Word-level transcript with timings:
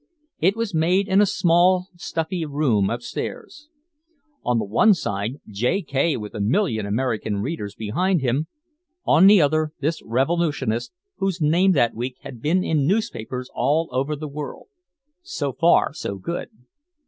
It 0.39 0.55
was 0.55 0.73
made 0.73 1.07
in 1.07 1.21
a 1.21 1.27
small, 1.27 1.89
stuffy 1.95 2.43
room 2.43 2.89
upstairs. 2.89 3.69
On 4.43 4.57
the 4.57 4.65
one 4.65 4.95
side 4.95 5.39
J. 5.47 5.83
K. 5.83 6.17
with 6.17 6.33
a 6.33 6.39
million 6.41 6.87
American 6.87 7.39
readers 7.39 7.75
behind 7.75 8.19
him, 8.21 8.47
on 9.05 9.27
the 9.27 9.39
other 9.43 9.73
this 9.79 10.01
revolutionist 10.03 10.91
whose 11.17 11.39
name 11.39 11.73
that 11.73 11.93
week 11.93 12.15
had 12.21 12.41
been 12.41 12.63
in 12.63 12.87
newspapers 12.87 13.51
all 13.53 13.89
over 13.91 14.15
the 14.15 14.27
world. 14.27 14.69
So 15.21 15.53
far, 15.53 15.93
so 15.93 16.15
good. 16.15 16.49